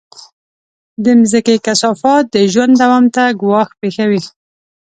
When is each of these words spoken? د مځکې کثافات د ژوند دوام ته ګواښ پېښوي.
د 1.03 1.05
مځکې 1.19 1.55
کثافات 1.65 2.23
د 2.33 2.35
ژوند 2.51 2.73
دوام 2.81 3.05
ته 3.15 3.23
ګواښ 3.41 3.69
پېښوي. 3.81 4.21